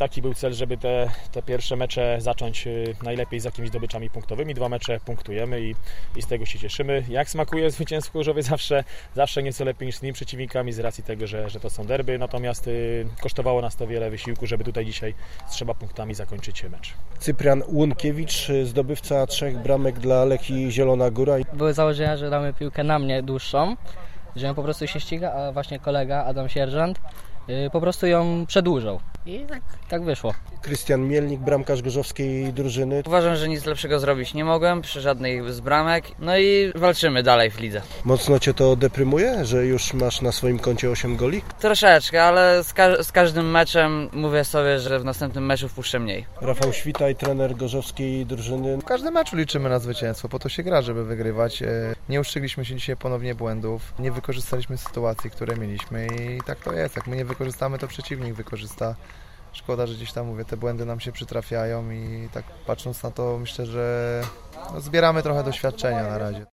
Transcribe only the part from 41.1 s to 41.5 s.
goli?